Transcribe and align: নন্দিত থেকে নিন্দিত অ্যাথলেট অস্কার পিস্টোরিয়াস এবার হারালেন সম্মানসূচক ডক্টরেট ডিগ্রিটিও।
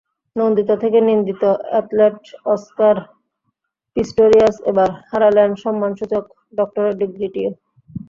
নন্দিত 0.35 0.69
থেকে 0.83 0.99
নিন্দিত 1.09 1.43
অ্যাথলেট 1.69 2.19
অস্কার 2.45 2.95
পিস্টোরিয়াস 3.97 4.55
এবার 4.71 4.89
হারালেন 5.09 5.49
সম্মানসূচক 5.63 6.23
ডক্টরেট 6.57 6.95
ডিগ্রিটিও। 7.01 7.49